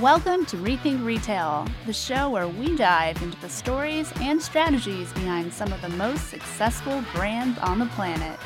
Welcome 0.00 0.46
to 0.46 0.56
Rethink 0.56 1.04
Retail, 1.04 1.66
the 1.84 1.92
show 1.92 2.30
where 2.30 2.48
we 2.48 2.74
dive 2.76 3.20
into 3.20 3.38
the 3.42 3.48
stories 3.50 4.10
and 4.22 4.40
strategies 4.40 5.12
behind 5.12 5.52
some 5.52 5.70
of 5.70 5.82
the 5.82 5.90
most 5.90 6.30
successful 6.30 7.04
brands 7.14 7.58
on 7.58 7.78
the 7.78 7.84
planet. 7.86 8.40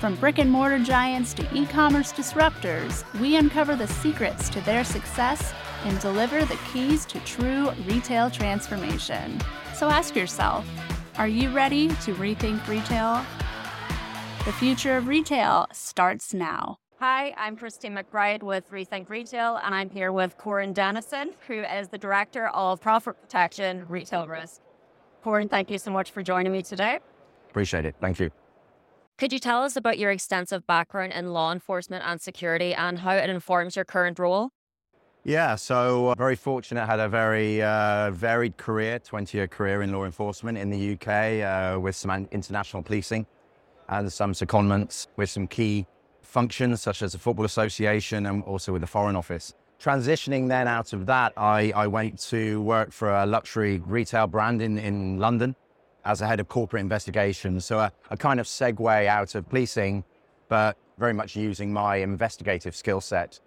From 0.00 0.16
brick 0.16 0.38
and 0.38 0.50
mortar 0.50 0.80
giants 0.80 1.34
to 1.34 1.48
e 1.56 1.66
commerce 1.66 2.12
disruptors, 2.12 3.04
we 3.20 3.36
uncover 3.36 3.76
the 3.76 3.86
secrets 3.86 4.48
to 4.48 4.60
their 4.62 4.82
success 4.82 5.54
and 5.84 6.00
deliver 6.00 6.44
the 6.44 6.58
keys 6.72 7.06
to 7.06 7.20
true 7.20 7.70
retail 7.86 8.28
transformation. 8.28 9.40
So 9.72 9.88
ask 9.88 10.16
yourself 10.16 10.68
are 11.16 11.28
you 11.28 11.50
ready 11.50 11.90
to 11.90 12.12
rethink 12.14 12.66
retail? 12.66 13.24
The 14.44 14.52
future 14.52 14.96
of 14.96 15.06
retail 15.06 15.68
starts 15.70 16.34
now. 16.34 16.80
Hi, 16.98 17.34
I'm 17.36 17.58
Christine 17.58 17.94
McBride 17.94 18.42
with 18.42 18.70
Rethink 18.70 19.10
Retail, 19.10 19.60
and 19.62 19.74
I'm 19.74 19.90
here 19.90 20.12
with 20.12 20.38
Corin 20.38 20.72
Dennison, 20.72 21.32
who 21.46 21.60
is 21.60 21.88
the 21.88 21.98
Director 21.98 22.48
of 22.48 22.80
Profit 22.80 23.20
Protection 23.20 23.84
Retail 23.86 24.26
Risk. 24.26 24.62
Corin, 25.22 25.50
thank 25.50 25.70
you 25.70 25.76
so 25.76 25.90
much 25.90 26.10
for 26.10 26.22
joining 26.22 26.52
me 26.52 26.62
today. 26.62 27.00
Appreciate 27.50 27.84
it. 27.84 27.96
Thank 28.00 28.18
you. 28.18 28.30
Could 29.18 29.30
you 29.30 29.38
tell 29.38 29.62
us 29.62 29.76
about 29.76 29.98
your 29.98 30.10
extensive 30.10 30.66
background 30.66 31.12
in 31.12 31.34
law 31.34 31.52
enforcement 31.52 32.02
and 32.06 32.18
security 32.18 32.72
and 32.72 33.00
how 33.00 33.12
it 33.12 33.28
informs 33.28 33.76
your 33.76 33.84
current 33.84 34.18
role? 34.18 34.48
Yeah, 35.22 35.54
so 35.56 36.08
uh, 36.08 36.14
very 36.14 36.36
fortunate. 36.36 36.86
Had 36.86 37.00
a 37.00 37.10
very 37.10 37.60
uh, 37.60 38.10
varied 38.12 38.56
career, 38.56 39.00
20 39.00 39.36
year 39.36 39.46
career 39.46 39.82
in 39.82 39.92
law 39.92 40.06
enforcement 40.06 40.56
in 40.56 40.70
the 40.70 40.94
UK 40.94 41.44
uh, 41.44 41.78
with 41.78 41.94
some 41.94 42.26
international 42.30 42.82
policing 42.82 43.26
and 43.90 44.10
some 44.10 44.32
secondments 44.32 45.08
with 45.16 45.28
some 45.28 45.46
key 45.46 45.86
functions 46.36 46.82
such 46.82 47.00
as 47.00 47.12
the 47.12 47.18
Football 47.18 47.46
Association 47.46 48.26
and 48.26 48.44
also 48.44 48.70
with 48.70 48.82
the 48.82 48.86
Foreign 48.86 49.16
Office. 49.16 49.54
Transitioning 49.80 50.48
then 50.48 50.68
out 50.68 50.92
of 50.92 51.06
that, 51.06 51.32
I, 51.34 51.72
I 51.74 51.86
went 51.86 52.18
to 52.28 52.60
work 52.60 52.92
for 52.92 53.08
a 53.10 53.24
luxury 53.24 53.80
retail 53.86 54.26
brand 54.26 54.60
in, 54.60 54.76
in 54.76 55.18
London 55.18 55.56
as 56.04 56.20
a 56.20 56.26
head 56.26 56.38
of 56.38 56.46
corporate 56.46 56.82
investigations. 56.82 57.64
So 57.64 57.78
a, 57.78 57.90
a 58.10 58.18
kind 58.18 58.38
of 58.38 58.44
segue 58.44 59.06
out 59.06 59.34
of 59.34 59.48
policing, 59.48 60.04
but 60.48 60.76
very 60.98 61.14
much 61.14 61.36
using 61.36 61.72
my 61.72 61.96
investigative 61.96 62.76
skill 62.76 63.00
set. 63.00 63.40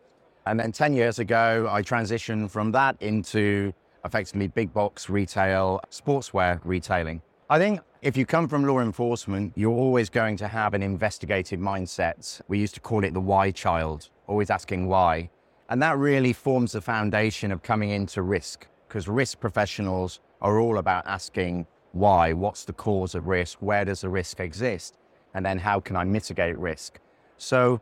And 0.48 0.60
then 0.60 0.72
10 0.72 0.94
years 0.94 1.20
ago, 1.20 1.68
I 1.70 1.84
transitioned 1.84 2.50
from 2.50 2.72
that 2.72 3.00
into 3.02 3.72
effectively 4.04 4.48
big 4.48 4.74
box 4.74 5.12
retail, 5.12 5.80
sportswear 5.92 6.60
retailing. 6.64 7.22
I 7.52 7.58
think 7.58 7.80
if 8.04 8.16
you 8.16 8.28
come 8.28 8.48
from 8.48 8.64
law 8.64 8.80
enforcement, 8.80 9.54
you're 9.56 9.72
always 9.74 10.08
going 10.08 10.38
to 10.38 10.48
have 10.48 10.76
an 10.76 10.84
investigative 10.84 11.60
mindset. 11.60 12.40
We 12.48 12.60
used 12.60 12.76
to 12.76 12.80
call 12.80 13.04
it 13.04 13.16
the 13.16 13.20
why 13.20 13.50
child, 13.50 14.10
always 14.28 14.52
asking 14.52 14.86
why. 14.86 15.32
And 15.68 15.82
that 15.82 15.98
really 15.98 16.32
forms 16.32 16.74
the 16.74 16.82
foundation 16.82 17.52
of 17.52 17.64
coming 17.64 17.90
into 17.90 18.22
risk, 18.22 18.68
because 18.88 19.08
risk 19.08 19.40
professionals 19.40 20.20
are 20.42 20.60
all 20.60 20.78
about 20.78 21.08
asking 21.08 21.66
why, 21.94 22.34
what's 22.34 22.66
the 22.66 22.74
cause 22.74 23.16
of 23.16 23.26
risk, 23.26 23.58
where 23.62 23.84
does 23.84 24.02
the 24.02 24.10
risk 24.10 24.40
exist, 24.40 25.00
and 25.34 25.44
then 25.44 25.58
how 25.58 25.80
can 25.80 25.96
I 25.96 26.04
mitigate 26.04 26.56
risk. 26.60 27.00
So 27.40 27.82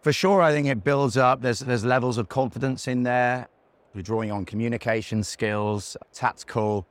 for 0.00 0.10
sure, 0.10 0.40
I 0.40 0.52
think 0.52 0.68
it 0.68 0.82
builds 0.82 1.18
up. 1.18 1.42
There's, 1.42 1.60
there's 1.60 1.84
levels 1.84 2.16
of 2.16 2.30
confidence 2.30 2.88
in 2.88 3.02
there. 3.02 3.48
You're 3.92 4.02
drawing 4.02 4.32
on 4.32 4.46
communication 4.46 5.22
skills, 5.22 5.98
tactical 6.14 6.86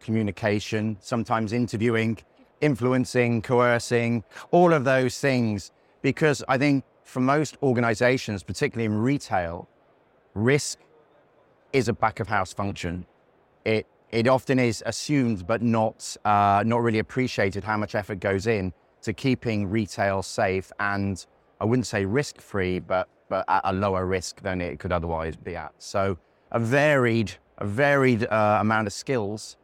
communication, 0.00 0.96
sometimes 1.00 1.52
interviewing, 1.52 2.18
influencing, 2.60 3.42
coercing, 3.42 4.24
all 4.50 4.72
of 4.72 4.84
those 4.84 5.18
things. 5.18 5.72
Because 6.02 6.42
I 6.48 6.58
think 6.58 6.84
for 7.04 7.20
most 7.20 7.56
organizations, 7.62 8.42
particularly 8.42 8.86
in 8.86 8.98
retail, 8.98 9.68
risk 10.34 10.78
is 11.72 11.88
a 11.88 11.92
back 11.92 12.20
of 12.20 12.28
house 12.28 12.52
function. 12.52 13.06
It, 13.64 13.86
it 14.10 14.26
often 14.26 14.58
is 14.58 14.82
assumed, 14.86 15.46
but 15.46 15.62
not, 15.62 16.16
uh, 16.24 16.62
not 16.66 16.82
really 16.82 16.98
appreciated 16.98 17.64
how 17.64 17.76
much 17.76 17.94
effort 17.94 18.20
goes 18.20 18.46
in 18.46 18.72
to 19.02 19.12
keeping 19.12 19.68
retail 19.68 20.22
safe 20.22 20.72
and 20.80 21.24
I 21.60 21.64
wouldn't 21.64 21.86
say 21.86 22.04
risk 22.04 22.40
free, 22.40 22.78
but, 22.78 23.08
but 23.28 23.44
at 23.48 23.60
a 23.64 23.72
lower 23.72 24.06
risk 24.06 24.40
than 24.40 24.60
it 24.60 24.78
could 24.78 24.92
otherwise 24.92 25.36
be 25.36 25.56
at. 25.56 25.72
So 25.78 26.18
a 26.50 26.58
varied, 26.58 27.32
a 27.58 27.66
varied 27.66 28.24
uh, 28.24 28.58
amount 28.60 28.86
of 28.86 28.92
skills 28.92 29.56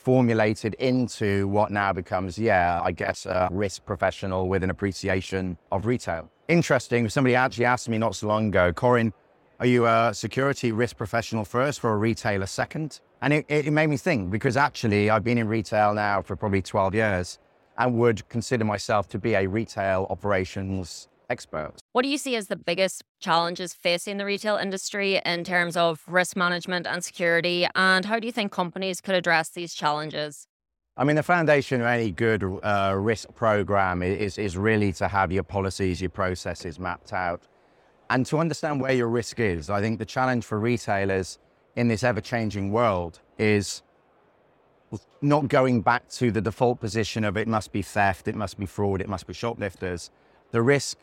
formulated 0.00 0.72
into 0.74 1.46
what 1.48 1.70
now 1.70 1.92
becomes, 1.92 2.38
yeah, 2.38 2.80
I 2.82 2.90
guess 2.90 3.26
a 3.26 3.48
risk 3.52 3.84
professional 3.84 4.48
with 4.48 4.64
an 4.64 4.70
appreciation 4.70 5.58
of 5.70 5.84
retail. 5.84 6.30
Interesting, 6.48 7.08
somebody 7.10 7.34
actually 7.34 7.66
asked 7.66 7.88
me 7.88 7.98
not 7.98 8.16
so 8.16 8.26
long 8.26 8.48
ago, 8.48 8.72
Corin, 8.72 9.12
are 9.60 9.66
you 9.66 9.86
a 9.86 10.12
security 10.14 10.72
risk 10.72 10.96
professional 10.96 11.44
first 11.44 11.80
for 11.80 11.92
a 11.92 11.98
retailer 11.98 12.46
second? 12.46 13.00
And 13.20 13.34
it, 13.34 13.46
it 13.48 13.70
made 13.70 13.88
me 13.88 13.98
think 13.98 14.30
because 14.30 14.56
actually 14.56 15.10
I've 15.10 15.22
been 15.22 15.36
in 15.36 15.48
retail 15.48 15.92
now 15.92 16.22
for 16.22 16.34
probably 16.34 16.62
12 16.62 16.94
years 16.94 17.38
and 17.76 17.98
would 17.98 18.26
consider 18.30 18.64
myself 18.64 19.06
to 19.10 19.18
be 19.18 19.34
a 19.34 19.46
retail 19.46 20.06
operations 20.08 21.08
expert. 21.30 21.74
What 21.92 22.02
do 22.02 22.08
you 22.08 22.18
see 22.18 22.36
as 22.36 22.48
the 22.48 22.56
biggest 22.56 23.02
challenges 23.20 23.72
facing 23.72 24.18
the 24.18 24.24
retail 24.24 24.56
industry 24.56 25.20
in 25.24 25.44
terms 25.44 25.76
of 25.76 26.02
risk 26.06 26.36
management 26.36 26.86
and 26.86 27.02
security? 27.02 27.66
And 27.74 28.04
how 28.04 28.18
do 28.18 28.26
you 28.26 28.32
think 28.32 28.52
companies 28.52 29.00
could 29.00 29.14
address 29.14 29.50
these 29.50 29.72
challenges? 29.72 30.46
I 30.96 31.04
mean, 31.04 31.16
the 31.16 31.22
foundation 31.22 31.80
of 31.80 31.86
any 31.86 32.10
good 32.10 32.42
uh, 32.42 32.94
risk 32.98 33.34
program 33.34 34.02
is, 34.02 34.36
is 34.36 34.56
really 34.56 34.92
to 34.94 35.08
have 35.08 35.32
your 35.32 35.44
policies, 35.44 36.00
your 36.00 36.10
processes 36.10 36.78
mapped 36.78 37.12
out, 37.12 37.42
and 38.10 38.26
to 38.26 38.38
understand 38.38 38.80
where 38.80 38.92
your 38.92 39.08
risk 39.08 39.40
is. 39.40 39.70
I 39.70 39.80
think 39.80 39.98
the 39.98 40.04
challenge 40.04 40.44
for 40.44 40.58
retailers 40.58 41.38
in 41.76 41.88
this 41.88 42.02
ever 42.02 42.20
changing 42.20 42.72
world 42.72 43.20
is 43.38 43.82
not 45.22 45.48
going 45.48 45.80
back 45.80 46.08
to 46.08 46.30
the 46.30 46.40
default 46.40 46.80
position 46.80 47.24
of 47.24 47.36
it 47.36 47.46
must 47.46 47.72
be 47.72 47.82
theft, 47.82 48.26
it 48.26 48.34
must 48.34 48.58
be 48.58 48.66
fraud, 48.66 49.00
it 49.00 49.08
must 49.08 49.26
be 49.26 49.32
shoplifters. 49.32 50.10
The 50.50 50.62
risk 50.62 50.98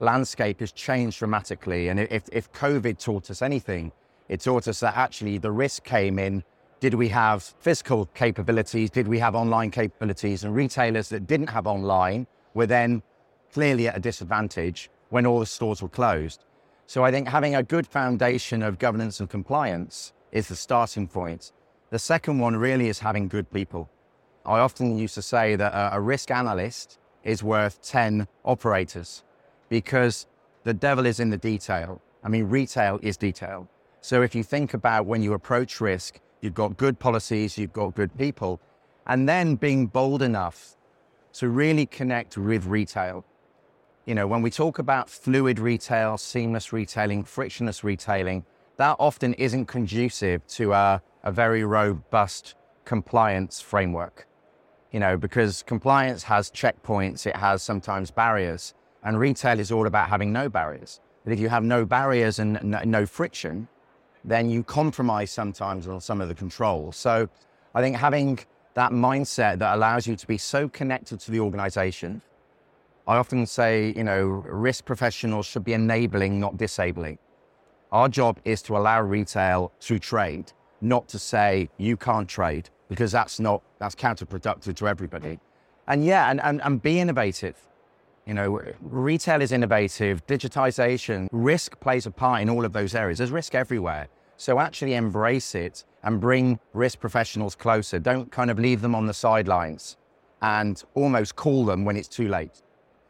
landscape 0.00 0.60
has 0.60 0.72
changed 0.72 1.18
dramatically. 1.18 1.88
And 1.88 2.00
if, 2.00 2.28
if 2.32 2.52
COVID 2.52 2.98
taught 2.98 3.30
us 3.30 3.42
anything, 3.42 3.92
it 4.28 4.40
taught 4.40 4.68
us 4.68 4.80
that 4.80 4.96
actually 4.96 5.38
the 5.38 5.50
risk 5.50 5.84
came 5.84 6.18
in 6.18 6.44
did 6.84 6.92
we 6.92 7.08
have 7.08 7.42
physical 7.60 8.04
capabilities? 8.14 8.90
Did 8.90 9.08
we 9.08 9.18
have 9.18 9.34
online 9.34 9.70
capabilities? 9.70 10.44
And 10.44 10.54
retailers 10.54 11.08
that 11.08 11.26
didn't 11.26 11.46
have 11.46 11.66
online 11.66 12.26
were 12.52 12.66
then 12.66 13.02
clearly 13.54 13.88
at 13.88 13.96
a 13.96 14.00
disadvantage 14.00 14.90
when 15.08 15.24
all 15.24 15.40
the 15.40 15.46
stores 15.46 15.80
were 15.80 15.88
closed. 15.88 16.44
So 16.86 17.02
I 17.02 17.10
think 17.10 17.26
having 17.26 17.54
a 17.54 17.62
good 17.62 17.86
foundation 17.86 18.62
of 18.62 18.78
governance 18.78 19.18
and 19.20 19.30
compliance 19.30 20.12
is 20.30 20.48
the 20.48 20.56
starting 20.56 21.08
point. 21.08 21.52
The 21.88 21.98
second 21.98 22.38
one 22.38 22.54
really 22.54 22.88
is 22.88 22.98
having 22.98 23.28
good 23.28 23.50
people. 23.50 23.88
I 24.44 24.58
often 24.58 24.98
used 24.98 25.14
to 25.14 25.22
say 25.22 25.56
that 25.56 25.72
a, 25.90 25.98
risk 25.98 26.30
analyst 26.30 26.98
is 27.22 27.42
worth 27.42 27.80
10 27.80 28.28
operators 28.44 29.22
because 29.68 30.26
the 30.64 30.74
devil 30.74 31.06
is 31.06 31.20
in 31.20 31.30
the 31.30 31.36
detail. 31.36 32.00
I 32.22 32.28
mean, 32.28 32.44
retail 32.44 32.98
is 33.02 33.16
detail. 33.16 33.68
So 34.00 34.22
if 34.22 34.34
you 34.34 34.42
think 34.42 34.74
about 34.74 35.06
when 35.06 35.22
you 35.22 35.32
approach 35.34 35.80
risk, 35.80 36.20
you've 36.40 36.54
got 36.54 36.76
good 36.76 36.98
policies, 36.98 37.56
you've 37.56 37.72
got 37.72 37.94
good 37.94 38.16
people, 38.16 38.60
and 39.06 39.28
then 39.28 39.56
being 39.56 39.86
bold 39.86 40.22
enough 40.22 40.76
to 41.34 41.48
really 41.48 41.86
connect 41.86 42.36
with 42.36 42.66
retail. 42.66 43.24
You 44.06 44.14
know, 44.14 44.26
when 44.26 44.42
we 44.42 44.50
talk 44.50 44.78
about 44.78 45.08
fluid 45.08 45.58
retail, 45.58 46.18
seamless 46.18 46.72
retailing, 46.72 47.24
frictionless 47.24 47.82
retailing, 47.82 48.44
that 48.76 48.96
often 48.98 49.34
isn't 49.34 49.66
conducive 49.66 50.46
to 50.48 50.72
a 50.72 51.02
a 51.24 51.32
very 51.32 51.64
robust 51.64 52.54
compliance 52.84 53.60
framework. 53.60 54.28
You 54.92 55.00
know, 55.00 55.16
because 55.16 55.62
compliance 55.62 56.22
has 56.24 56.50
checkpoints, 56.50 57.26
it 57.26 57.34
has 57.34 57.62
sometimes 57.62 58.12
barriers, 58.12 58.74
and 59.04 59.18
retail 59.18 59.60
is 59.60 59.70
all 59.70 59.86
about 59.86 60.08
having 60.08 60.32
no 60.32 60.48
barriers. 60.48 61.00
But 61.24 61.32
if 61.32 61.40
you 61.40 61.48
have 61.48 61.64
no 61.64 61.84
barriers 61.84 62.38
and 62.38 62.58
no, 62.62 62.80
no 62.84 63.06
friction, 63.06 63.68
then 64.24 64.50
you 64.50 64.62
compromise 64.62 65.30
sometimes 65.30 65.86
on 65.86 66.00
some 66.00 66.20
of 66.20 66.28
the 66.28 66.34
controls. 66.34 66.96
So 66.96 67.28
I 67.74 67.82
think 67.82 67.96
having 67.96 68.38
that 68.74 68.90
mindset 68.90 69.58
that 69.58 69.74
allows 69.74 70.06
you 70.06 70.16
to 70.16 70.26
be 70.26 70.38
so 70.38 70.68
connected 70.68 71.20
to 71.20 71.30
the 71.30 71.40
organization. 71.40 72.20
I 73.06 73.16
often 73.16 73.46
say, 73.46 73.92
you 73.96 74.04
know, 74.04 74.24
risk 74.24 74.84
professionals 74.84 75.46
should 75.46 75.64
be 75.64 75.74
enabling, 75.74 76.40
not 76.40 76.56
disabling. 76.56 77.18
Our 77.92 78.08
job 78.08 78.40
is 78.44 78.62
to 78.62 78.76
allow 78.76 79.02
retail 79.02 79.72
to 79.80 79.98
trade 79.98 80.52
not 80.80 81.08
to 81.08 81.18
say 81.18 81.68
you 81.78 81.96
can't 81.96 82.28
trade 82.28 82.68
because 82.88 83.10
that's 83.10 83.40
not 83.40 83.62
that's 83.78 83.94
counterproductive 83.94 84.74
to 84.76 84.86
everybody. 84.86 85.40
And 85.86 86.04
yeah, 86.04 86.30
and, 86.30 86.40
and, 86.40 86.62
and 86.62 86.80
be 86.80 87.00
innovative. 87.00 87.56
You 88.26 88.32
know, 88.32 88.60
retail 88.80 89.42
is 89.42 89.52
innovative, 89.52 90.26
digitization, 90.26 91.28
risk 91.30 91.78
plays 91.80 92.06
a 92.06 92.10
part 92.10 92.40
in 92.40 92.48
all 92.48 92.64
of 92.64 92.72
those 92.72 92.94
areas. 92.94 93.18
There's 93.18 93.30
risk 93.30 93.54
everywhere. 93.54 94.08
So 94.36 94.58
actually 94.58 94.94
embrace 94.94 95.54
it 95.54 95.84
and 96.02 96.20
bring 96.20 96.58
risk 96.72 97.00
professionals 97.00 97.54
closer. 97.54 97.98
Don't 97.98 98.32
kind 98.32 98.50
of 98.50 98.58
leave 98.58 98.80
them 98.80 98.94
on 98.94 99.06
the 99.06 99.14
sidelines 99.14 99.96
and 100.40 100.82
almost 100.94 101.36
call 101.36 101.64
them 101.64 101.84
when 101.84 101.96
it's 101.96 102.08
too 102.08 102.28
late 102.28 102.62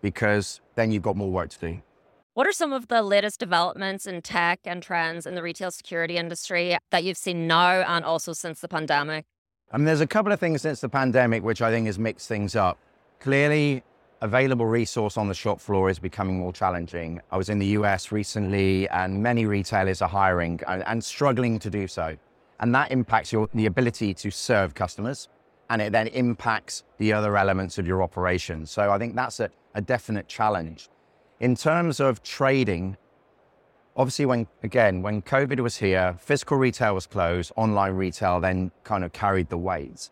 because 0.02 0.60
then 0.74 0.90
you've 0.90 1.02
got 1.02 1.16
more 1.16 1.30
work 1.30 1.50
to 1.50 1.58
do. 1.58 1.82
What 2.34 2.48
are 2.48 2.52
some 2.52 2.72
of 2.72 2.88
the 2.88 3.00
latest 3.00 3.38
developments 3.38 4.06
in 4.06 4.20
tech 4.20 4.60
and 4.64 4.82
trends 4.82 5.24
in 5.24 5.36
the 5.36 5.42
retail 5.42 5.70
security 5.70 6.16
industry 6.16 6.76
that 6.90 7.04
you've 7.04 7.16
seen 7.16 7.46
now 7.46 7.82
and 7.82 8.04
also 8.04 8.32
since 8.32 8.60
the 8.60 8.68
pandemic? 8.68 9.24
I 9.70 9.76
mean, 9.76 9.86
there's 9.86 10.00
a 10.00 10.06
couple 10.06 10.32
of 10.32 10.40
things 10.40 10.62
since 10.62 10.80
the 10.80 10.88
pandemic 10.88 11.44
which 11.44 11.62
I 11.62 11.70
think 11.70 11.86
has 11.86 11.98
mixed 11.98 12.28
things 12.28 12.56
up. 12.56 12.78
Clearly, 13.20 13.84
available 14.24 14.64
resource 14.64 15.18
on 15.18 15.28
the 15.28 15.34
shop 15.34 15.60
floor 15.60 15.90
is 15.90 15.98
becoming 15.98 16.38
more 16.38 16.52
challenging. 16.52 17.20
I 17.30 17.36
was 17.36 17.50
in 17.50 17.58
the 17.58 17.66
US 17.78 18.10
recently, 18.10 18.88
and 18.88 19.22
many 19.22 19.44
retailers 19.44 20.00
are 20.00 20.08
hiring 20.08 20.60
and, 20.66 20.82
and 20.86 21.04
struggling 21.04 21.58
to 21.58 21.68
do 21.68 21.86
so. 21.86 22.16
And 22.58 22.74
that 22.74 22.90
impacts 22.90 23.32
your, 23.32 23.50
the 23.52 23.66
ability 23.66 24.14
to 24.14 24.30
serve 24.30 24.74
customers, 24.74 25.28
and 25.68 25.82
it 25.82 25.92
then 25.92 26.06
impacts 26.08 26.84
the 26.96 27.12
other 27.12 27.36
elements 27.36 27.76
of 27.76 27.86
your 27.86 28.02
operation. 28.02 28.64
So 28.64 28.90
I 28.90 28.98
think 28.98 29.14
that's 29.14 29.40
a, 29.40 29.50
a 29.74 29.82
definite 29.82 30.26
challenge. 30.26 30.88
In 31.38 31.54
terms 31.54 32.00
of 32.00 32.22
trading, 32.22 32.96
obviously 33.96 34.26
when 34.26 34.44
again 34.64 35.02
when 35.02 35.22
covid 35.22 35.60
was 35.60 35.76
here 35.76 36.16
physical 36.18 36.56
retail 36.56 36.96
was 36.96 37.06
closed 37.06 37.52
online 37.54 37.92
retail 37.92 38.40
then 38.40 38.72
kind 38.82 39.04
of 39.04 39.12
carried 39.12 39.48
the 39.50 39.56
weight 39.56 40.10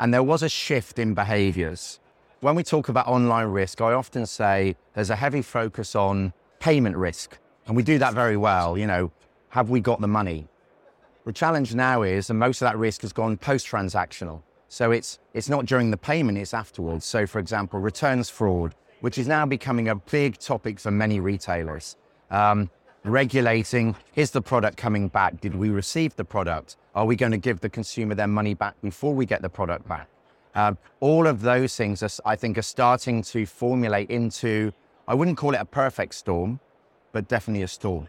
and 0.00 0.12
there 0.12 0.24
was 0.24 0.42
a 0.42 0.48
shift 0.48 0.98
in 0.98 1.14
behaviors 1.14 2.00
when 2.42 2.54
we 2.54 2.62
talk 2.62 2.88
about 2.88 3.06
online 3.06 3.46
risk 3.46 3.80
i 3.80 3.92
often 3.92 4.26
say 4.26 4.76
there's 4.94 5.10
a 5.10 5.16
heavy 5.16 5.42
focus 5.42 5.94
on 5.94 6.32
payment 6.60 6.96
risk 6.96 7.38
and 7.66 7.74
we 7.74 7.82
do 7.82 7.98
that 7.98 8.12
very 8.12 8.36
well 8.36 8.76
you 8.76 8.86
know 8.86 9.10
have 9.48 9.70
we 9.70 9.80
got 9.80 10.00
the 10.00 10.08
money 10.08 10.46
the 11.24 11.32
challenge 11.32 11.74
now 11.74 12.02
is 12.02 12.28
and 12.30 12.38
most 12.38 12.60
of 12.60 12.66
that 12.66 12.76
risk 12.76 13.02
has 13.02 13.12
gone 13.12 13.36
post 13.36 13.66
transactional 13.66 14.42
so 14.68 14.90
it's 14.90 15.18
it's 15.34 15.48
not 15.48 15.66
during 15.66 15.90
the 15.90 15.96
payment 15.96 16.36
it's 16.36 16.52
afterwards 16.52 17.04
so 17.04 17.26
for 17.26 17.38
example 17.38 17.80
returns 17.80 18.28
fraud 18.28 18.74
which 19.02 19.18
is 19.18 19.26
now 19.26 19.44
becoming 19.44 19.88
a 19.88 19.96
big 19.96 20.38
topic 20.38 20.78
for 20.78 20.92
many 20.92 21.18
retailers. 21.18 21.96
Um, 22.30 22.70
regulating 23.04 23.96
is 24.14 24.30
the 24.30 24.40
product 24.40 24.76
coming 24.76 25.08
back? 25.08 25.40
Did 25.40 25.56
we 25.56 25.70
receive 25.70 26.14
the 26.14 26.24
product? 26.24 26.76
Are 26.94 27.04
we 27.04 27.16
going 27.16 27.32
to 27.32 27.38
give 27.38 27.60
the 27.60 27.68
consumer 27.68 28.14
their 28.14 28.28
money 28.28 28.54
back 28.54 28.80
before 28.80 29.12
we 29.12 29.26
get 29.26 29.42
the 29.42 29.48
product 29.48 29.88
back? 29.88 30.08
Um, 30.54 30.76
all 31.00 31.26
of 31.26 31.40
those 31.40 31.76
things, 31.76 32.02
are, 32.02 32.10
I 32.24 32.36
think, 32.36 32.58
are 32.58 32.62
starting 32.62 33.22
to 33.22 33.46
formulate 33.46 34.10
into, 34.10 34.72
I 35.08 35.14
wouldn't 35.14 35.36
call 35.36 35.54
it 35.54 35.60
a 35.60 35.64
perfect 35.64 36.14
storm, 36.14 36.60
but 37.12 37.28
definitely 37.28 37.62
a 37.62 37.68
storm. 37.68 38.08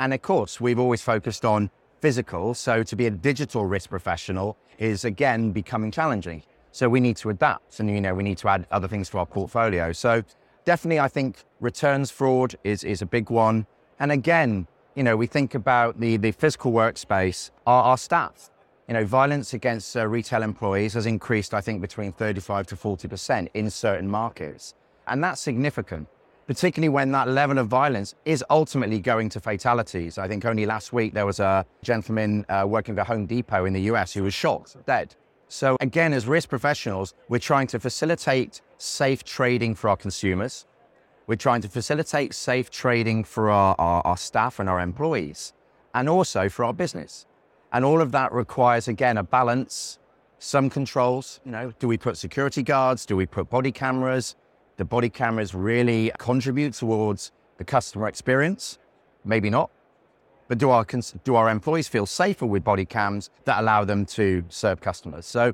And 0.00 0.12
of 0.14 0.22
course, 0.22 0.60
we've 0.60 0.78
always 0.78 1.02
focused 1.02 1.44
on 1.44 1.70
physical. 2.00 2.54
So 2.54 2.82
to 2.82 2.96
be 2.96 3.06
a 3.06 3.10
digital 3.10 3.64
risk 3.64 3.90
professional 3.90 4.56
is 4.78 5.04
again 5.04 5.52
becoming 5.52 5.90
challenging. 5.90 6.42
So 6.72 6.88
we 6.88 7.00
need 7.00 7.16
to 7.18 7.30
adapt 7.30 7.80
and, 7.80 7.88
you 7.88 8.00
know, 8.00 8.14
we 8.14 8.24
need 8.24 8.38
to 8.38 8.48
add 8.48 8.66
other 8.70 8.88
things 8.88 9.08
to 9.10 9.18
our 9.18 9.26
portfolio. 9.26 9.92
So 9.92 10.22
definitely, 10.64 11.00
I 11.00 11.08
think 11.08 11.44
returns 11.60 12.10
fraud 12.10 12.56
is, 12.64 12.82
is 12.82 13.00
a 13.00 13.06
big 13.06 13.30
one. 13.30 13.66
And 14.00 14.10
again, 14.10 14.66
you 14.96 15.02
know, 15.02 15.16
we 15.16 15.26
think 15.26 15.54
about 15.54 16.00
the, 16.00 16.16
the 16.16 16.32
physical 16.32 16.72
workspace, 16.72 17.50
our, 17.66 17.84
our 17.84 17.98
staff. 17.98 18.50
You 18.88 18.94
know, 18.94 19.04
violence 19.04 19.54
against 19.54 19.96
uh, 19.96 20.06
retail 20.06 20.42
employees 20.42 20.94
has 20.94 21.06
increased, 21.06 21.54
I 21.54 21.60
think, 21.60 21.80
between 21.80 22.12
35 22.12 22.66
to 22.68 22.76
40% 22.76 23.48
in 23.54 23.70
certain 23.70 24.08
markets. 24.10 24.74
And 25.06 25.24
that's 25.24 25.40
significant, 25.40 26.06
particularly 26.46 26.90
when 26.90 27.12
that 27.12 27.28
level 27.28 27.58
of 27.58 27.68
violence 27.68 28.14
is 28.24 28.44
ultimately 28.50 29.00
going 29.00 29.30
to 29.30 29.40
fatalities. 29.40 30.18
I 30.18 30.28
think 30.28 30.44
only 30.44 30.66
last 30.66 30.92
week 30.92 31.14
there 31.14 31.26
was 31.26 31.40
a 31.40 31.64
gentleman 31.82 32.44
uh, 32.48 32.64
working 32.68 32.94
for 32.94 33.04
Home 33.04 33.26
Depot 33.26 33.64
in 33.64 33.72
the 33.72 33.82
US 33.92 34.12
who 34.12 34.22
was 34.22 34.34
shot 34.34 34.74
dead 34.86 35.14
so 35.54 35.76
again, 35.80 36.12
as 36.12 36.26
risk 36.26 36.48
professionals, 36.48 37.14
we're 37.28 37.38
trying 37.38 37.68
to 37.68 37.78
facilitate 37.78 38.60
safe 38.78 39.22
trading 39.22 39.76
for 39.76 39.88
our 39.88 39.96
consumers. 39.96 40.66
We're 41.28 41.36
trying 41.36 41.62
to 41.62 41.68
facilitate 41.68 42.34
safe 42.34 42.72
trading 42.72 43.22
for 43.22 43.50
our, 43.50 43.76
our, 43.78 44.02
our, 44.04 44.16
staff 44.16 44.58
and 44.58 44.68
our 44.68 44.80
employees, 44.80 45.52
and 45.94 46.08
also 46.08 46.48
for 46.48 46.64
our 46.64 46.72
business. 46.72 47.24
And 47.74 47.84
all 47.84 48.00
of 48.00 48.12
that 48.12 48.32
requires, 48.32 48.86
again, 48.86 49.18
a 49.18 49.24
balance, 49.24 49.98
some 50.38 50.70
controls. 50.70 51.40
You 51.44 51.50
know, 51.50 51.72
do 51.80 51.88
we 51.88 51.98
put 51.98 52.16
security 52.16 52.62
guards? 52.62 53.04
Do 53.04 53.16
we 53.16 53.26
put 53.26 53.50
body 53.50 53.72
cameras? 53.72 54.36
The 54.76 54.84
body 54.84 55.10
cameras 55.10 55.56
really 55.56 56.12
contribute 56.18 56.74
towards 56.74 57.32
the 57.58 57.64
customer 57.64 58.06
experience? 58.06 58.78
Maybe 59.24 59.50
not. 59.50 59.72
But 60.46 60.58
do 60.58 60.70
our, 60.70 60.86
do 61.24 61.34
our 61.34 61.50
employees 61.50 61.88
feel 61.88 62.06
safer 62.06 62.46
with 62.46 62.62
body 62.62 62.84
cams 62.84 63.30
that 63.44 63.60
allow 63.60 63.84
them 63.84 64.06
to 64.06 64.44
serve 64.50 64.80
customers? 64.80 65.26
So, 65.26 65.52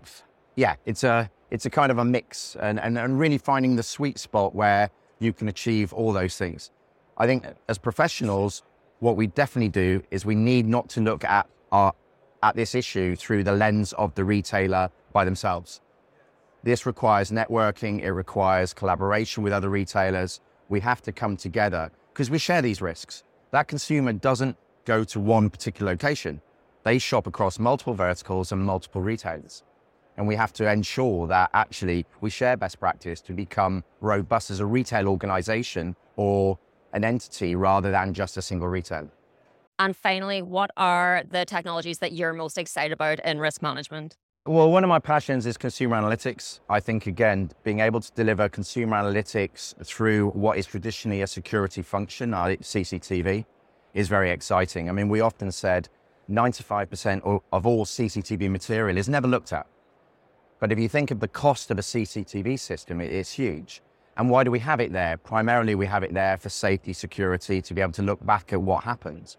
yeah, 0.56 0.74
it's 0.84 1.04
a, 1.04 1.30
it's 1.50 1.64
a 1.64 1.70
kind 1.70 1.90
of 1.90 1.96
a 1.96 2.04
mix 2.04 2.54
and, 2.60 2.78
and, 2.80 2.98
and 2.98 3.18
really 3.18 3.38
finding 3.38 3.76
the 3.76 3.82
sweet 3.82 4.18
spot 4.18 4.54
where 4.54 4.90
you 5.20 5.32
can 5.32 5.48
achieve 5.48 5.94
all 5.94 6.12
those 6.12 6.36
things. 6.36 6.70
I 7.16 7.26
think 7.26 7.46
as 7.68 7.78
professionals, 7.78 8.62
what 8.98 9.16
we 9.16 9.26
definitely 9.26 9.70
do 9.70 10.02
is 10.10 10.26
we 10.26 10.34
need 10.34 10.66
not 10.66 10.90
to 10.90 11.00
look 11.00 11.24
at 11.24 11.48
our, 11.72 11.94
at 12.42 12.56
this 12.56 12.74
issue 12.74 13.16
through 13.16 13.44
the 13.44 13.52
lens 13.52 13.92
of 13.94 14.14
the 14.14 14.24
retailer 14.24 14.90
by 15.12 15.24
themselves. 15.24 15.80
This 16.62 16.84
requires 16.84 17.30
networking, 17.30 18.02
it 18.02 18.12
requires 18.12 18.74
collaboration 18.74 19.42
with 19.42 19.52
other 19.52 19.70
retailers. 19.70 20.40
We 20.68 20.80
have 20.80 21.02
to 21.02 21.12
come 21.12 21.36
together 21.36 21.90
because 22.12 22.30
we 22.30 22.38
share 22.38 22.62
these 22.62 22.82
risks. 22.82 23.24
That 23.50 23.66
consumer 23.68 24.12
doesn't 24.12 24.56
go 24.84 25.04
to 25.04 25.20
one 25.20 25.50
particular 25.50 25.92
location. 25.92 26.40
They 26.84 26.98
shop 26.98 27.26
across 27.26 27.58
multiple 27.58 27.94
verticals 27.94 28.52
and 28.52 28.62
multiple 28.62 29.02
retailers. 29.02 29.64
And 30.16 30.26
we 30.26 30.36
have 30.36 30.52
to 30.54 30.70
ensure 30.70 31.26
that 31.28 31.50
actually 31.54 32.06
we 32.20 32.30
share 32.30 32.56
best 32.56 32.78
practice 32.78 33.20
to 33.22 33.32
become 33.32 33.84
robust 34.00 34.50
as 34.50 34.60
a 34.60 34.66
retail 34.66 35.08
organization 35.08 35.96
or 36.16 36.58
an 36.92 37.04
entity 37.04 37.54
rather 37.54 37.90
than 37.90 38.12
just 38.12 38.36
a 38.36 38.42
single 38.42 38.68
retailer. 38.68 39.10
And 39.80 39.96
finally, 39.96 40.42
what 40.42 40.70
are 40.76 41.22
the 41.30 41.46
technologies 41.46 42.00
that 42.00 42.12
you're 42.12 42.34
most 42.34 42.58
excited 42.58 42.92
about 42.92 43.18
in 43.20 43.38
risk 43.38 43.62
management? 43.62 44.18
Well, 44.44 44.70
one 44.70 44.84
of 44.84 44.88
my 44.88 44.98
passions 44.98 45.46
is 45.46 45.56
consumer 45.56 45.96
analytics. 45.96 46.60
I 46.68 46.80
think, 46.80 47.06
again, 47.06 47.50
being 47.64 47.80
able 47.80 48.00
to 48.00 48.12
deliver 48.12 48.50
consumer 48.50 48.98
analytics 48.98 49.74
through 49.82 50.32
what 50.32 50.58
is 50.58 50.66
traditionally 50.66 51.22
a 51.22 51.26
security 51.26 51.80
function, 51.80 52.32
CCTV, 52.32 53.46
is 53.94 54.08
very 54.08 54.30
exciting. 54.30 54.90
I 54.90 54.92
mean, 54.92 55.08
we 55.08 55.22
often 55.22 55.50
said 55.50 55.88
95% 56.30 57.40
of 57.50 57.66
all 57.66 57.86
CCTV 57.86 58.50
material 58.50 58.98
is 58.98 59.08
never 59.08 59.28
looked 59.28 59.54
at. 59.54 59.66
But 60.58 60.72
if 60.72 60.78
you 60.78 60.90
think 60.90 61.10
of 61.10 61.20
the 61.20 61.28
cost 61.28 61.70
of 61.70 61.78
a 61.78 61.82
CCTV 61.82 62.58
system, 62.58 63.00
it's 63.00 63.32
huge. 63.32 63.80
And 64.18 64.28
why 64.28 64.44
do 64.44 64.50
we 64.50 64.58
have 64.58 64.80
it 64.80 64.92
there? 64.92 65.16
Primarily, 65.16 65.74
we 65.74 65.86
have 65.86 66.02
it 66.02 66.12
there 66.12 66.36
for 66.36 66.50
safety, 66.50 66.92
security, 66.92 67.62
to 67.62 67.72
be 67.72 67.80
able 67.80 67.92
to 67.92 68.02
look 68.02 68.22
back 68.26 68.52
at 68.52 68.60
what 68.60 68.84
happened. 68.84 69.36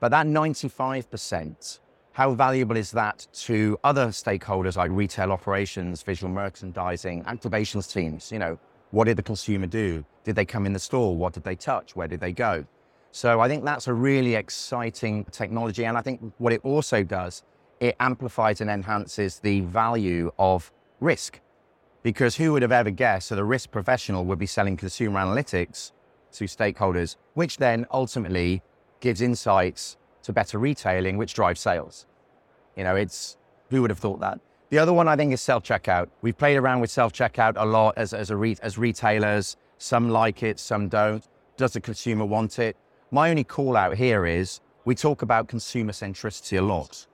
But 0.00 0.10
that 0.12 0.26
95%, 0.26 1.78
how 2.12 2.34
valuable 2.34 2.76
is 2.76 2.90
that 2.92 3.26
to 3.32 3.78
other 3.84 4.06
stakeholders 4.06 4.76
like 4.76 4.90
retail 4.90 5.30
operations, 5.30 6.02
visual 6.02 6.32
merchandising, 6.32 7.24
activations 7.24 7.92
teams? 7.92 8.32
You 8.32 8.38
know, 8.38 8.58
what 8.92 9.04
did 9.04 9.18
the 9.18 9.22
consumer 9.22 9.66
do? 9.66 10.04
Did 10.24 10.36
they 10.36 10.46
come 10.46 10.64
in 10.64 10.72
the 10.72 10.78
store? 10.78 11.14
What 11.14 11.34
did 11.34 11.44
they 11.44 11.54
touch? 11.54 11.94
Where 11.94 12.08
did 12.08 12.20
they 12.20 12.32
go? 12.32 12.64
So 13.12 13.40
I 13.40 13.48
think 13.48 13.64
that's 13.64 13.88
a 13.88 13.92
really 13.92 14.36
exciting 14.36 15.24
technology. 15.26 15.84
And 15.84 15.98
I 15.98 16.00
think 16.00 16.32
what 16.38 16.52
it 16.52 16.60
also 16.64 17.02
does, 17.02 17.42
it 17.78 17.94
amplifies 18.00 18.60
and 18.60 18.70
enhances 18.70 19.38
the 19.38 19.60
value 19.60 20.32
of 20.38 20.72
risk. 21.00 21.40
Because 22.02 22.36
who 22.36 22.52
would 22.52 22.62
have 22.62 22.72
ever 22.72 22.90
guessed 22.90 23.28
that 23.28 23.38
a 23.38 23.44
risk 23.44 23.70
professional 23.70 24.24
would 24.24 24.38
be 24.38 24.46
selling 24.46 24.78
consumer 24.78 25.20
analytics 25.20 25.92
to 26.32 26.44
stakeholders, 26.44 27.16
which 27.34 27.58
then 27.58 27.84
ultimately 27.90 28.62
gives 29.00 29.20
insights 29.20 29.96
to 30.22 30.32
better 30.32 30.58
retailing, 30.58 31.16
which 31.16 31.34
drives 31.34 31.60
sales. 31.60 32.06
You 32.76 32.84
know, 32.84 32.96
it's 32.96 33.36
who 33.70 33.82
would 33.82 33.90
have 33.90 33.98
thought 33.98 34.20
that? 34.20 34.40
The 34.70 34.78
other 34.78 34.92
one 34.92 35.08
I 35.08 35.16
think 35.16 35.32
is 35.32 35.40
self 35.40 35.64
checkout. 35.64 36.08
We've 36.22 36.36
played 36.36 36.56
around 36.56 36.80
with 36.80 36.90
self 36.90 37.12
checkout 37.12 37.54
a 37.56 37.66
lot 37.66 37.94
as, 37.96 38.14
as, 38.14 38.30
a 38.30 38.36
re- 38.36 38.56
as 38.62 38.78
retailers. 38.78 39.56
Some 39.78 40.10
like 40.10 40.42
it, 40.42 40.60
some 40.60 40.88
don't. 40.88 41.26
Does 41.56 41.72
the 41.72 41.80
consumer 41.80 42.24
want 42.24 42.58
it? 42.58 42.76
My 43.10 43.30
only 43.30 43.44
call 43.44 43.76
out 43.76 43.96
here 43.96 44.26
is 44.26 44.60
we 44.84 44.94
talk 44.94 45.22
about 45.22 45.48
consumer 45.48 45.92
centricity 45.92 46.58
a 46.58 46.62
lot. 46.62 47.06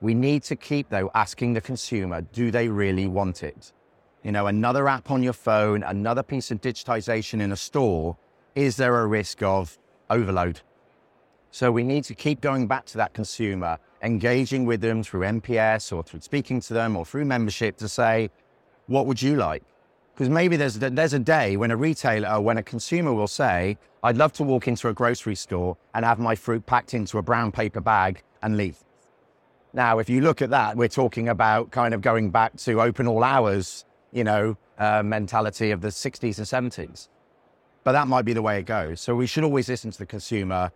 We 0.00 0.14
need 0.14 0.42
to 0.44 0.56
keep, 0.56 0.88
though, 0.88 1.10
asking 1.14 1.54
the 1.54 1.60
consumer, 1.60 2.22
do 2.22 2.50
they 2.50 2.68
really 2.68 3.06
want 3.06 3.42
it? 3.42 3.72
You 4.22 4.32
know, 4.32 4.46
another 4.46 4.88
app 4.88 5.10
on 5.10 5.22
your 5.22 5.32
phone, 5.32 5.82
another 5.82 6.22
piece 6.22 6.50
of 6.50 6.60
digitization 6.60 7.40
in 7.40 7.52
a 7.52 7.56
store, 7.56 8.16
is 8.54 8.76
there 8.76 9.00
a 9.00 9.06
risk 9.06 9.42
of 9.42 9.78
overload? 10.08 10.60
So 11.54 11.70
we 11.70 11.84
need 11.84 12.02
to 12.06 12.16
keep 12.16 12.40
going 12.40 12.66
back 12.66 12.84
to 12.86 12.96
that 12.96 13.12
consumer, 13.12 13.78
engaging 14.02 14.64
with 14.64 14.80
them 14.80 15.04
through 15.04 15.20
NPS 15.20 15.96
or 15.96 16.02
through 16.02 16.22
speaking 16.22 16.60
to 16.62 16.74
them 16.74 16.96
or 16.96 17.06
through 17.06 17.26
membership 17.26 17.76
to 17.76 17.88
say, 17.88 18.30
what 18.88 19.06
would 19.06 19.22
you 19.22 19.36
like? 19.36 19.62
Because 20.12 20.28
maybe 20.28 20.56
there's, 20.56 20.80
there's 20.80 21.12
a 21.12 21.18
day 21.20 21.56
when 21.56 21.70
a 21.70 21.76
retailer 21.76 22.28
or 22.28 22.40
when 22.40 22.58
a 22.58 22.62
consumer 22.64 23.14
will 23.14 23.28
say, 23.28 23.78
I'd 24.02 24.16
love 24.16 24.32
to 24.32 24.42
walk 24.42 24.66
into 24.66 24.88
a 24.88 24.92
grocery 24.92 25.36
store 25.36 25.76
and 25.94 26.04
have 26.04 26.18
my 26.18 26.34
fruit 26.34 26.66
packed 26.66 26.92
into 26.92 27.18
a 27.18 27.22
brown 27.22 27.52
paper 27.52 27.80
bag 27.80 28.24
and 28.42 28.56
leave. 28.56 28.78
Now, 29.72 30.00
if 30.00 30.10
you 30.10 30.22
look 30.22 30.42
at 30.42 30.50
that, 30.50 30.76
we're 30.76 30.88
talking 30.88 31.28
about 31.28 31.70
kind 31.70 31.94
of 31.94 32.00
going 32.00 32.30
back 32.30 32.56
to 32.56 32.82
open 32.82 33.06
all 33.06 33.22
hours, 33.22 33.84
you 34.10 34.24
know, 34.24 34.56
uh, 34.76 35.04
mentality 35.04 35.70
of 35.70 35.82
the 35.82 35.90
60s 35.90 36.38
and 36.38 36.72
70s. 36.72 37.06
but 37.84 37.92
that 37.92 38.08
might 38.08 38.24
be 38.24 38.32
the 38.32 38.42
way 38.42 38.58
it 38.58 38.66
goes. 38.66 39.00
So 39.00 39.14
we 39.14 39.28
should 39.28 39.44
always 39.44 39.68
listen 39.68 39.92
to 39.92 39.98
the 39.98 40.06
consumer 40.06 40.72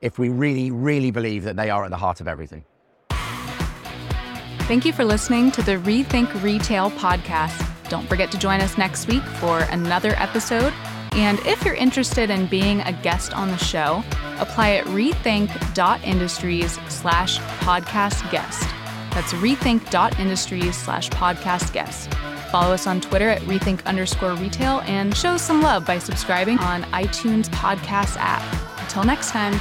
if 0.00 0.18
we 0.18 0.28
really, 0.28 0.70
really 0.70 1.10
believe 1.10 1.44
that 1.44 1.56
they 1.56 1.70
are 1.70 1.84
at 1.84 1.90
the 1.90 1.96
heart 1.96 2.20
of 2.20 2.28
everything. 2.28 2.64
Thank 4.68 4.84
you 4.84 4.92
for 4.92 5.04
listening 5.04 5.50
to 5.52 5.62
the 5.62 5.76
Rethink 5.76 6.42
Retail 6.42 6.90
podcast. 6.90 7.64
Don't 7.88 8.06
forget 8.06 8.30
to 8.32 8.38
join 8.38 8.60
us 8.60 8.76
next 8.76 9.08
week 9.08 9.22
for 9.22 9.60
another 9.60 10.14
episode. 10.16 10.74
And 11.12 11.40
if 11.46 11.64
you're 11.64 11.74
interested 11.74 12.28
in 12.28 12.46
being 12.46 12.82
a 12.82 12.92
guest 12.92 13.32
on 13.32 13.48
the 13.48 13.56
show, 13.56 14.04
apply 14.38 14.72
at 14.72 14.84
rethink.industries 14.86 16.78
slash 16.88 17.38
podcast 17.38 18.30
guest. 18.30 18.62
That's 19.12 19.32
rethink.industries 19.32 20.76
slash 20.76 21.08
podcast 21.10 21.72
guest. 21.72 22.12
Follow 22.52 22.74
us 22.74 22.86
on 22.86 23.00
Twitter 23.00 23.30
at 23.30 23.40
rethink 23.42 23.84
underscore 23.86 24.34
retail 24.34 24.80
and 24.80 25.16
show 25.16 25.36
some 25.36 25.62
love 25.62 25.86
by 25.86 25.98
subscribing 25.98 26.58
on 26.58 26.82
iTunes 26.84 27.48
podcast 27.48 28.16
app. 28.18 28.42
Until 28.82 29.04
next 29.04 29.30
time. 29.30 29.58